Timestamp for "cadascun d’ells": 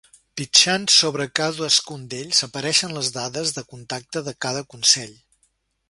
1.39-2.41